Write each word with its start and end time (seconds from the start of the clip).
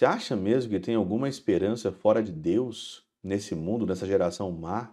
Você 0.00 0.06
acha 0.06 0.34
mesmo 0.34 0.70
que 0.70 0.80
tem 0.80 0.94
alguma 0.94 1.28
esperança 1.28 1.92
fora 1.92 2.22
de 2.22 2.32
Deus 2.32 3.02
nesse 3.22 3.54
mundo, 3.54 3.84
nessa 3.84 4.06
geração 4.06 4.50
má? 4.50 4.88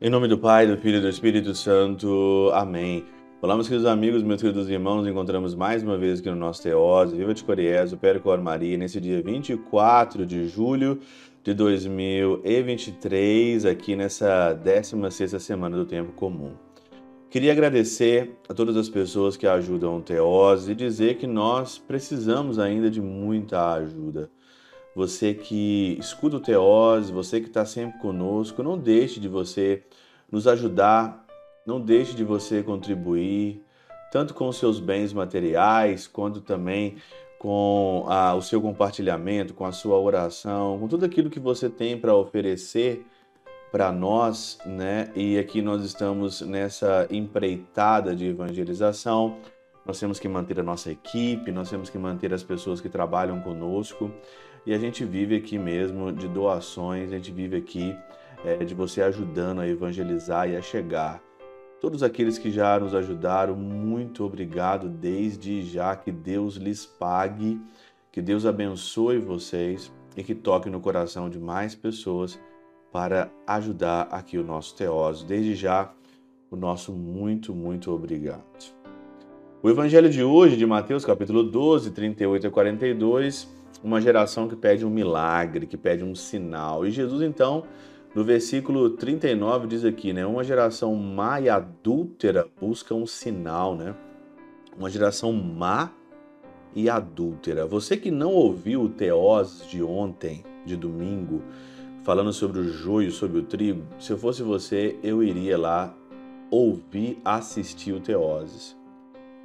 Em 0.00 0.08
nome 0.08 0.26
do 0.26 0.38
Pai, 0.38 0.66
do 0.66 0.78
Filho 0.78 0.96
e 0.96 1.00
do 1.02 1.08
Espírito 1.10 1.54
Santo. 1.54 2.50
Amém. 2.54 3.04
Olá, 3.42 3.54
meus 3.54 3.68
queridos 3.68 3.86
amigos, 3.86 4.22
meus 4.22 4.40
queridos 4.40 4.70
irmãos, 4.70 5.02
nos 5.02 5.06
encontramos 5.06 5.54
mais 5.54 5.82
uma 5.82 5.98
vez 5.98 6.20
aqui 6.20 6.30
no 6.30 6.36
nosso 6.36 6.62
Teose, 6.62 7.14
Viva 7.14 7.34
de 7.34 7.44
Coriés, 7.44 7.92
o 7.92 7.98
Percor 7.98 8.40
Maria, 8.40 8.78
nesse 8.78 8.98
dia 8.98 9.20
24 9.22 10.24
de 10.24 10.48
julho 10.48 10.98
de 11.44 11.52
2023, 11.52 13.66
aqui 13.66 13.94
nessa 13.94 14.58
16ª 14.64 15.38
semana 15.38 15.76
do 15.76 15.84
Tempo 15.84 16.12
Comum. 16.12 16.54
Queria 17.28 17.52
agradecer 17.52 18.38
a 18.48 18.54
todas 18.54 18.74
as 18.78 18.88
pessoas 18.88 19.36
que 19.36 19.46
ajudam 19.46 19.98
o 19.98 20.00
Teose 20.00 20.72
e 20.72 20.74
dizer 20.74 21.18
que 21.18 21.26
nós 21.26 21.76
precisamos 21.76 22.58
ainda 22.58 22.90
de 22.90 23.02
muita 23.02 23.74
ajuda. 23.74 24.30
Você 24.96 25.34
que 25.34 25.98
escuta 26.00 26.38
o 26.38 26.40
Teose, 26.40 27.12
você 27.12 27.42
que 27.42 27.48
está 27.48 27.66
sempre 27.66 27.98
conosco, 27.98 28.62
não 28.62 28.78
deixe 28.78 29.20
de 29.20 29.28
você 29.28 29.82
nos 30.32 30.46
ajudar, 30.46 31.26
não 31.66 31.78
deixe 31.78 32.16
de 32.16 32.24
você 32.24 32.62
contribuir, 32.62 33.62
tanto 34.10 34.32
com 34.32 34.50
seus 34.50 34.80
bens 34.80 35.12
materiais, 35.12 36.06
quanto 36.06 36.40
também 36.40 36.96
com 37.44 38.06
a, 38.08 38.34
o 38.34 38.40
seu 38.40 38.58
compartilhamento, 38.58 39.52
com 39.52 39.66
a 39.66 39.70
sua 39.70 39.98
oração, 39.98 40.78
com 40.78 40.88
tudo 40.88 41.04
aquilo 41.04 41.28
que 41.28 41.38
você 41.38 41.68
tem 41.68 41.94
para 42.00 42.16
oferecer 42.16 43.04
para 43.70 43.92
nós, 43.92 44.58
né? 44.64 45.10
E 45.14 45.36
aqui 45.38 45.60
nós 45.60 45.84
estamos 45.84 46.40
nessa 46.40 47.06
empreitada 47.10 48.16
de 48.16 48.28
evangelização. 48.28 49.36
Nós 49.84 50.00
temos 50.00 50.18
que 50.18 50.26
manter 50.26 50.58
a 50.58 50.62
nossa 50.62 50.90
equipe, 50.90 51.52
nós 51.52 51.68
temos 51.68 51.90
que 51.90 51.98
manter 51.98 52.32
as 52.32 52.42
pessoas 52.42 52.80
que 52.80 52.88
trabalham 52.88 53.38
conosco. 53.42 54.10
E 54.64 54.72
a 54.72 54.78
gente 54.78 55.04
vive 55.04 55.36
aqui 55.36 55.58
mesmo 55.58 56.10
de 56.14 56.26
doações, 56.26 57.12
a 57.12 57.16
gente 57.16 57.30
vive 57.30 57.58
aqui 57.58 57.94
é, 58.42 58.64
de 58.64 58.74
você 58.74 59.02
ajudando 59.02 59.60
a 59.60 59.68
evangelizar 59.68 60.48
e 60.48 60.56
a 60.56 60.62
chegar. 60.62 61.20
Todos 61.84 62.02
aqueles 62.02 62.38
que 62.38 62.50
já 62.50 62.80
nos 62.80 62.94
ajudaram, 62.94 63.54
muito 63.54 64.24
obrigado 64.24 64.88
desde 64.88 65.62
já. 65.62 65.94
Que 65.94 66.10
Deus 66.10 66.56
lhes 66.56 66.86
pague, 66.86 67.60
que 68.10 68.22
Deus 68.22 68.46
abençoe 68.46 69.18
vocês 69.18 69.92
e 70.16 70.22
que 70.22 70.34
toque 70.34 70.70
no 70.70 70.80
coração 70.80 71.28
de 71.28 71.38
mais 71.38 71.74
pessoas 71.74 72.40
para 72.90 73.30
ajudar 73.46 74.08
aqui 74.10 74.38
o 74.38 74.42
nosso 74.42 74.74
Teóso. 74.74 75.26
Desde 75.26 75.54
já, 75.54 75.92
o 76.50 76.56
nosso 76.56 76.90
muito, 76.90 77.54
muito 77.54 77.90
obrigado. 77.90 78.72
O 79.62 79.68
evangelho 79.68 80.08
de 80.08 80.24
hoje, 80.24 80.56
de 80.56 80.64
Mateus, 80.64 81.04
capítulo 81.04 81.42
12, 81.42 81.90
38 81.90 82.46
a 82.46 82.50
42, 82.50 83.46
uma 83.82 84.00
geração 84.00 84.48
que 84.48 84.56
pede 84.56 84.86
um 84.86 84.90
milagre, 84.90 85.66
que 85.66 85.76
pede 85.76 86.02
um 86.02 86.14
sinal. 86.14 86.86
E 86.86 86.90
Jesus, 86.90 87.20
então, 87.20 87.64
no 88.14 88.22
versículo 88.22 88.90
39 88.90 89.66
diz 89.66 89.84
aqui, 89.84 90.12
né? 90.12 90.24
Uma 90.24 90.44
geração 90.44 90.94
má 90.94 91.40
e 91.40 91.48
adúltera 91.48 92.46
busca 92.60 92.94
um 92.94 93.06
sinal, 93.06 93.76
né? 93.76 93.94
Uma 94.78 94.88
geração 94.88 95.32
má 95.32 95.90
e 96.74 96.88
adúltera. 96.88 97.66
Você 97.66 97.96
que 97.96 98.12
não 98.12 98.32
ouviu 98.32 98.82
o 98.82 98.88
Teós 98.88 99.66
de 99.68 99.82
ontem, 99.82 100.44
de 100.64 100.76
domingo, 100.76 101.42
falando 102.04 102.32
sobre 102.32 102.60
o 102.60 102.68
joio, 102.68 103.10
sobre 103.10 103.38
o 103.38 103.42
trigo, 103.42 103.82
se 103.98 104.12
eu 104.12 104.18
fosse 104.18 104.42
você, 104.42 104.96
eu 105.02 105.20
iria 105.20 105.58
lá 105.58 105.92
ouvir, 106.50 107.18
assistir 107.24 107.92
o 107.92 108.00
Teoses. 108.00 108.76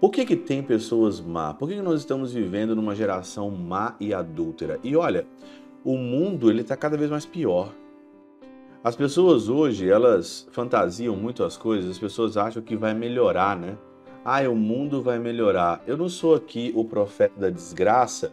Por 0.00 0.10
que, 0.10 0.24
que 0.24 0.36
tem 0.36 0.62
pessoas 0.62 1.20
má? 1.20 1.52
Por 1.52 1.68
que, 1.68 1.76
que 1.76 1.82
nós 1.82 2.00
estamos 2.00 2.32
vivendo 2.32 2.74
numa 2.74 2.94
geração 2.94 3.50
má 3.50 3.94
e 4.00 4.14
adúltera? 4.14 4.80
E 4.82 4.96
olha, 4.96 5.26
o 5.84 5.96
mundo 5.96 6.50
ele 6.50 6.62
está 6.62 6.76
cada 6.76 6.96
vez 6.96 7.10
mais 7.10 7.26
pior. 7.26 7.74
As 8.84 8.94
pessoas 8.94 9.48
hoje, 9.48 9.88
elas 9.88 10.46
fantasiam 10.52 11.16
muito 11.16 11.42
as 11.42 11.56
coisas, 11.56 11.92
as 11.92 11.98
pessoas 11.98 12.36
acham 12.36 12.62
que 12.62 12.76
vai 12.76 12.92
melhorar, 12.92 13.56
né? 13.56 13.78
Ah, 14.22 14.42
o 14.42 14.54
mundo 14.54 15.02
vai 15.02 15.18
melhorar. 15.18 15.82
Eu 15.86 15.96
não 15.96 16.06
sou 16.06 16.34
aqui 16.34 16.70
o 16.76 16.84
profeta 16.84 17.40
da 17.40 17.48
desgraça, 17.48 18.30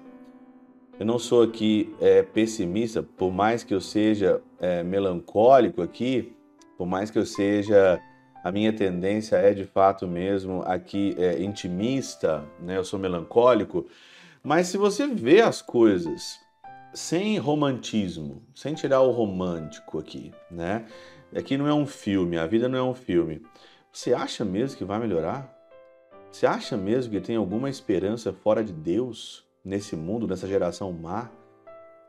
eu 0.99 1.05
não 1.05 1.17
sou 1.17 1.41
aqui 1.41 1.95
é, 2.01 2.21
pessimista, 2.21 3.01
por 3.01 3.31
mais 3.31 3.63
que 3.63 3.73
eu 3.73 3.79
seja 3.79 4.41
é, 4.59 4.83
melancólico 4.83 5.81
aqui, 5.81 6.35
por 6.77 6.85
mais 6.85 7.09
que 7.09 7.17
eu 7.17 7.25
seja 7.25 8.01
a 8.43 8.51
minha 8.51 8.73
tendência 8.73 9.37
é 9.37 9.53
de 9.53 9.63
fato 9.63 10.05
mesmo 10.05 10.63
aqui 10.63 11.15
é, 11.17 11.41
intimista, 11.41 12.43
né? 12.59 12.75
Eu 12.75 12.83
sou 12.83 12.99
melancólico. 12.99 13.85
Mas 14.43 14.67
se 14.67 14.77
você 14.77 15.07
vê 15.07 15.39
as 15.39 15.61
coisas 15.61 16.40
sem 16.93 17.37
romantismo, 17.37 18.43
sem 18.53 18.73
tirar 18.73 19.01
o 19.01 19.11
romântico 19.11 19.97
aqui, 19.97 20.31
né? 20.49 20.85
Aqui 21.35 21.57
não 21.57 21.67
é 21.67 21.73
um 21.73 21.85
filme, 21.85 22.37
a 22.37 22.45
vida 22.45 22.67
não 22.67 22.77
é 22.77 22.83
um 22.83 22.93
filme. 22.93 23.41
Você 23.91 24.13
acha 24.13 24.43
mesmo 24.43 24.77
que 24.77 24.83
vai 24.83 24.99
melhorar? 24.99 25.57
Você 26.31 26.45
acha 26.45 26.75
mesmo 26.77 27.11
que 27.11 27.21
tem 27.21 27.35
alguma 27.35 27.69
esperança 27.69 28.33
fora 28.33 28.63
de 28.63 28.73
Deus 28.73 29.45
nesse 29.63 29.95
mundo, 29.95 30.27
nessa 30.27 30.47
geração 30.47 30.91
má? 30.91 31.29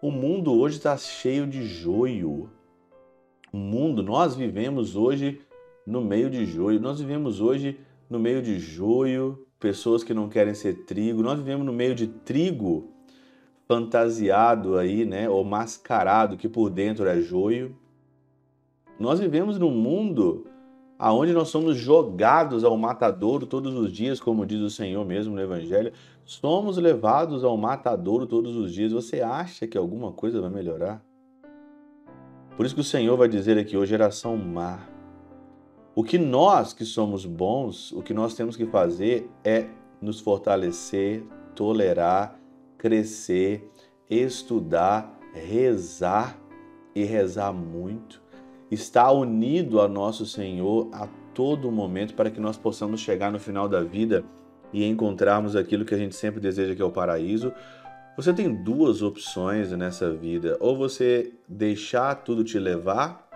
O 0.01 0.11
mundo 0.11 0.53
hoje 0.53 0.79
está 0.79 0.97
cheio 0.97 1.47
de 1.47 1.65
joio. 1.65 2.51
O 3.53 3.57
mundo, 3.57 4.03
nós 4.03 4.35
vivemos 4.35 4.97
hoje 4.97 5.41
no 5.87 6.01
meio 6.01 6.29
de 6.29 6.45
joio. 6.45 6.81
Nós 6.81 7.01
vivemos 7.01 7.41
hoje 7.41 7.79
no 8.09 8.19
meio 8.19 8.43
de 8.43 8.59
joio, 8.59 9.47
pessoas 9.61 10.03
que 10.03 10.15
não 10.15 10.29
querem 10.29 10.55
ser 10.55 10.85
trigo. 10.85 11.23
Nós 11.23 11.39
vivemos 11.39 11.65
no 11.65 11.73
meio 11.73 11.95
de 11.95 12.07
trigo 12.07 12.92
fantasiado 13.73 14.77
aí, 14.77 15.07
né, 15.07 15.31
ou 15.31 15.43
mascarado 15.43 16.37
que 16.37 16.47
por 16.47 16.69
dentro 16.69 17.07
é 17.09 17.19
joio. 17.23 17.75
Nós 19.01 19.19
vivemos 19.19 19.59
num 19.59 19.71
mundo 19.71 20.47
aonde 20.99 21.33
nós 21.33 21.49
somos 21.49 21.79
jogados 21.79 22.65
ao 22.65 22.77
matadouro 22.77 23.47
todos 23.47 23.75
os 23.75 23.91
dias, 23.91 24.21
como 24.21 24.45
diz 24.45 24.61
o 24.61 24.69
Senhor 24.69 25.07
mesmo 25.07 25.35
no 25.35 25.41
evangelho. 25.41 25.91
Somos 26.23 26.77
levados 26.77 27.45
ao 27.45 27.57
matadouro 27.57 28.27
todos 28.27 28.57
os 28.57 28.75
dias. 28.75 28.93
Você 28.93 29.23
acha 29.23 29.67
que 29.67 29.79
alguma 29.79 30.13
coisa 30.13 30.39
vai 30.39 30.51
melhorar? 30.51 31.03
Por 32.55 32.67
isso 32.67 32.75
que 32.75 32.83
o 32.83 32.85
Senhor 32.85 33.17
vai 33.17 33.27
dizer 33.27 33.57
aqui, 33.57 33.75
ô 33.75 33.87
geração 33.87 34.37
má, 34.37 34.81
o 35.95 36.05
que 36.05 36.19
nós 36.19 36.75
que 36.75 36.85
somos 36.85 37.25
bons, 37.25 37.91
o 37.93 38.03
que 38.03 38.13
nós 38.13 38.35
temos 38.35 38.55
que 38.55 38.67
fazer 38.67 39.31
é 39.43 39.67
nos 39.99 40.21
fortalecer, 40.21 41.25
tolerar, 41.55 42.39
crescer, 42.83 43.71
estudar, 44.11 45.17
rezar 45.33 46.37
e 46.93 47.05
rezar 47.05 47.53
muito, 47.53 48.21
estar 48.73 49.13
unido 49.13 49.81
a 49.81 49.87
nosso 49.87 50.27
Senhor 50.27 50.89
a 50.93 51.07
todo 51.33 51.71
momento 51.71 52.15
para 52.15 52.29
que 52.29 52.41
nós 52.41 52.57
possamos 52.57 53.01
chegar 53.01 53.31
no 53.31 53.39
final 53.39 53.69
da 53.69 53.85
vida 53.85 54.25
e 54.73 54.85
encontrarmos 54.85 55.55
aquilo 55.55 55.85
que 55.85 55.95
a 55.95 55.99
gente 55.99 56.17
sempre 56.17 56.41
deseja 56.41 56.75
que 56.75 56.83
é 56.83 56.85
o 56.85 56.91
paraíso. 56.91 57.53
Você 58.17 58.33
tem 58.33 58.53
duas 58.53 59.01
opções 59.01 59.71
nessa 59.71 60.13
vida: 60.13 60.57
ou 60.59 60.77
você 60.77 61.33
deixar 61.49 62.17
tudo 62.17 62.43
te 62.43 62.59
levar 62.59 63.31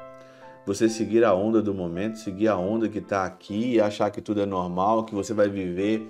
você 0.67 0.89
seguir 0.89 1.25
a 1.25 1.33
onda 1.33 1.63
do 1.63 1.73
momento, 1.73 2.19
seguir 2.19 2.49
a 2.49 2.57
onda 2.57 2.89
que 2.89 2.99
está 2.99 3.25
aqui 3.25 3.75
e 3.75 3.81
achar 3.81 4.11
que 4.11 4.21
tudo 4.21 4.41
é 4.41 4.47
normal, 4.47 5.05
que 5.05 5.15
você 5.15 5.33
vai 5.33 5.49
viver, 5.49 6.09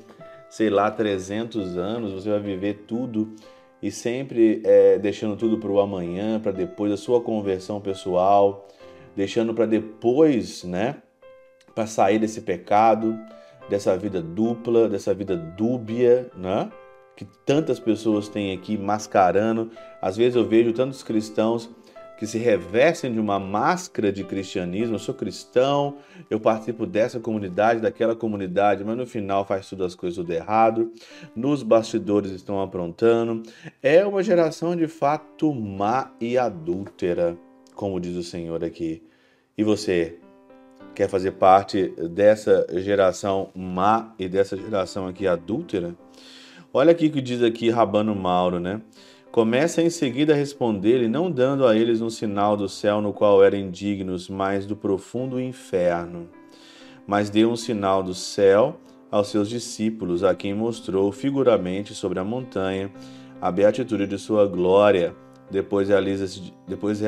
sei 0.48 0.70
lá, 0.70 0.90
300 0.90 1.76
anos, 1.76 2.12
você 2.12 2.30
vai 2.30 2.40
viver 2.40 2.84
tudo 2.86 3.34
e 3.82 3.90
sempre 3.90 4.62
é, 4.64 4.98
deixando 4.98 5.36
tudo 5.36 5.58
para 5.58 5.70
o 5.70 5.80
amanhã, 5.80 6.40
para 6.40 6.52
depois 6.52 6.92
a 6.92 6.96
sua 6.96 7.20
conversão 7.20 7.80
pessoal, 7.80 8.66
deixando 9.14 9.52
para 9.54 9.66
depois, 9.66 10.64
né, 10.64 10.96
para 11.74 11.86
sair 11.86 12.18
desse 12.18 12.40
pecado, 12.40 13.18
dessa 13.68 13.96
vida 13.96 14.22
dupla, 14.22 14.88
dessa 14.88 15.12
vida 15.12 15.36
dúbia, 15.36 16.30
né? 16.34 16.70
Que 17.16 17.24
tantas 17.44 17.80
pessoas 17.80 18.28
têm 18.28 18.52
aqui 18.52 18.76
mascarando. 18.76 19.70
Às 20.00 20.16
vezes 20.16 20.36
eu 20.36 20.46
vejo 20.46 20.72
tantos 20.72 21.02
cristãos 21.02 21.70
que 22.16 22.26
se 22.26 22.38
revestem 22.38 23.12
de 23.12 23.20
uma 23.20 23.38
máscara 23.38 24.10
de 24.10 24.24
cristianismo. 24.24 24.94
Eu 24.94 24.98
sou 24.98 25.14
cristão, 25.14 25.98
eu 26.30 26.40
participo 26.40 26.86
dessa 26.86 27.20
comunidade, 27.20 27.80
daquela 27.80 28.16
comunidade, 28.16 28.84
mas 28.84 28.96
no 28.96 29.06
final 29.06 29.44
faz 29.44 29.68
tudo 29.68 29.84
as 29.84 29.94
coisas 29.94 30.16
tudo 30.16 30.32
errado. 30.32 30.92
Nos 31.34 31.62
bastidores 31.62 32.32
estão 32.32 32.60
aprontando. 32.60 33.42
É 33.82 34.04
uma 34.04 34.22
geração 34.22 34.74
de 34.74 34.88
fato 34.88 35.54
má 35.54 36.10
e 36.20 36.38
adúltera, 36.38 37.36
como 37.74 38.00
diz 38.00 38.16
o 38.16 38.22
Senhor 38.22 38.64
aqui. 38.64 39.02
E 39.56 39.62
você 39.62 40.18
quer 40.94 41.08
fazer 41.08 41.32
parte 41.32 41.88
dessa 42.10 42.66
geração 42.80 43.50
má 43.54 44.14
e 44.18 44.28
dessa 44.28 44.56
geração 44.56 45.06
aqui 45.06 45.26
adúltera? 45.26 45.94
Olha 46.72 46.92
aqui 46.92 47.06
o 47.06 47.10
que 47.10 47.20
diz 47.20 47.42
aqui 47.42 47.70
Rabano 47.70 48.14
Mauro, 48.14 48.58
né? 48.58 48.80
Começa 49.36 49.82
em 49.82 49.90
seguida 49.90 50.32
a 50.32 50.34
responder-lhe, 50.36 51.08
não 51.08 51.30
dando 51.30 51.66
a 51.66 51.76
eles 51.76 52.00
um 52.00 52.08
sinal 52.08 52.56
do 52.56 52.70
céu 52.70 53.02
no 53.02 53.12
qual 53.12 53.44
eram 53.44 53.58
indignos, 53.58 54.30
mas 54.30 54.64
do 54.64 54.74
profundo 54.74 55.38
inferno. 55.38 56.26
Mas 57.06 57.28
deu 57.28 57.50
um 57.50 57.54
sinal 57.54 58.02
do 58.02 58.14
céu 58.14 58.80
aos 59.10 59.28
seus 59.28 59.50
discípulos, 59.50 60.24
a 60.24 60.34
quem 60.34 60.54
mostrou 60.54 61.12
figuramente 61.12 61.94
sobre 61.94 62.18
a 62.18 62.24
montanha 62.24 62.90
a 63.38 63.52
beatitude 63.52 64.06
de 64.06 64.16
sua 64.16 64.46
glória. 64.46 65.14
Depois, 65.50 65.90
realiza 65.90 66.42
depois, 66.66 67.02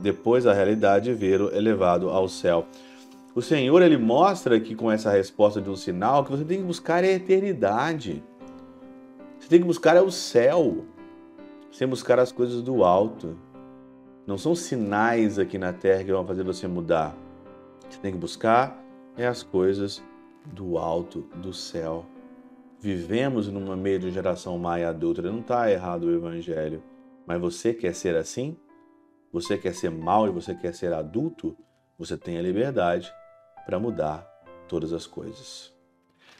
depois 0.00 0.46
a 0.46 0.54
realidade 0.54 1.10
de 1.10 1.14
vê-lo 1.14 1.54
elevado 1.54 2.08
ao 2.08 2.30
céu. 2.30 2.64
O 3.34 3.42
Senhor 3.42 3.82
ele 3.82 3.98
mostra 3.98 4.56
aqui 4.56 4.74
com 4.74 4.90
essa 4.90 5.10
resposta 5.10 5.60
de 5.60 5.68
um 5.68 5.76
sinal 5.76 6.24
que 6.24 6.30
você 6.30 6.44
tem 6.44 6.60
que 6.60 6.64
buscar 6.64 7.04
a 7.04 7.08
eternidade. 7.08 8.22
Você 9.38 9.50
tem 9.50 9.60
que 9.60 9.66
buscar 9.66 9.96
é 9.96 10.00
o 10.00 10.10
céu 10.10 10.86
sem 11.70 11.86
buscar 11.86 12.18
as 12.18 12.32
coisas 12.32 12.62
do 12.62 12.84
alto. 12.84 13.36
Não 14.26 14.36
são 14.36 14.54
sinais 14.54 15.38
aqui 15.38 15.58
na 15.58 15.72
terra 15.72 16.04
que 16.04 16.12
vão 16.12 16.26
fazer 16.26 16.42
você 16.42 16.66
mudar. 16.66 17.16
Você 17.88 17.98
tem 17.98 18.12
que 18.12 18.18
buscar 18.18 18.78
é 19.16 19.26
as 19.26 19.42
coisas 19.42 20.02
do 20.46 20.78
alto, 20.78 21.22
do 21.42 21.52
céu. 21.52 22.06
Vivemos 22.80 23.48
numa 23.48 23.76
meio 23.76 23.98
de 23.98 24.10
geração 24.10 24.60
e 24.78 24.84
adulta, 24.84 25.20
não 25.22 25.40
está 25.40 25.70
errado 25.70 26.04
o 26.04 26.14
evangelho. 26.14 26.82
Mas 27.26 27.40
você 27.40 27.74
quer 27.74 27.94
ser 27.94 28.14
assim? 28.14 28.56
Você 29.32 29.58
quer 29.58 29.74
ser 29.74 29.90
mal 29.90 30.26
e 30.26 30.30
você 30.30 30.54
quer 30.54 30.72
ser 30.72 30.92
adulto? 30.92 31.56
Você 31.98 32.16
tem 32.16 32.38
a 32.38 32.42
liberdade 32.42 33.12
para 33.66 33.80
mudar 33.80 34.26
todas 34.68 34.92
as 34.92 35.06
coisas. 35.06 35.76